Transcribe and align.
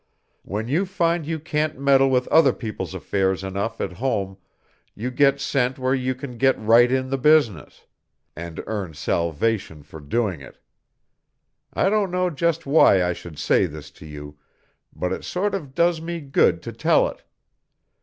When 0.41 0.67
you 0.67 0.87
find 0.87 1.27
you 1.27 1.39
can't 1.39 1.77
meddle 1.79 2.09
with 2.09 2.27
other 2.29 2.53
people's 2.53 2.95
affairs 2.95 3.43
enough 3.43 3.79
at 3.79 3.93
home 3.93 4.37
you 4.95 5.11
get 5.11 5.39
sent 5.39 5.77
where 5.77 5.93
you 5.93 6.15
can 6.15 6.39
get 6.39 6.57
right 6.57 6.91
in 6.91 7.11
the 7.11 7.19
business 7.19 7.85
and 8.35 8.63
earn 8.65 8.95
salvation 8.95 9.83
for 9.83 9.99
doing 9.99 10.41
it. 10.41 10.57
I 11.75 11.91
don't 11.91 12.09
know 12.09 12.31
just 12.31 12.65
why 12.65 13.03
I 13.03 13.13
should 13.13 13.37
say 13.37 13.67
this 13.67 13.91
to 14.01 14.07
you, 14.07 14.39
but 14.91 15.11
it 15.11 15.23
sort 15.23 15.53
of 15.53 15.75
does 15.75 16.01
me 16.01 16.19
good 16.19 16.63
to 16.63 16.73
tell 16.73 17.07
it. 17.07 17.21